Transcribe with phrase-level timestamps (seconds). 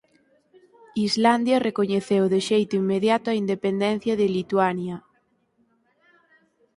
[1.05, 4.97] Islandia recoñeceu de xeito inmediato a independencia de Lituania.